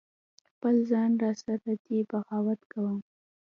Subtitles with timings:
[0.49, 2.99] خپل ځان را سره دی بغاوت کوم